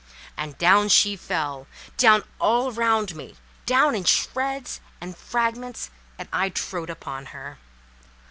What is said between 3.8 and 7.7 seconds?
in shreds and fragments—and I trode upon her.